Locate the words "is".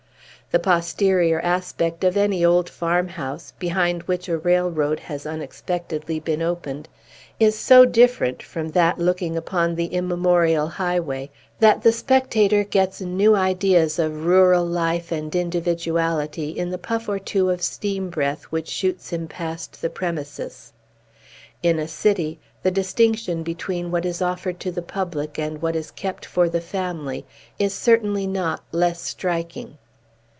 7.39-7.57, 24.05-24.21, 25.77-25.91, 27.57-27.73